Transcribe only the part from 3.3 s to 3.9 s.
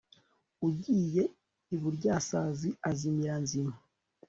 nzima